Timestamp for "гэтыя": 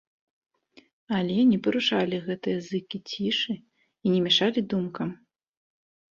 2.29-2.59